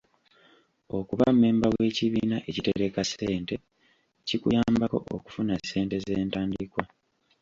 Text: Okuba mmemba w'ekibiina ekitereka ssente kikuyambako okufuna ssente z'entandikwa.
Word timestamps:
Okuba 0.97 1.25
mmemba 1.33 1.67
w'ekibiina 1.73 2.37
ekitereka 2.49 3.01
ssente 3.07 3.55
kikuyambako 4.27 4.97
okufuna 5.15 5.53
ssente 5.61 5.95
z'entandikwa. 6.03 6.83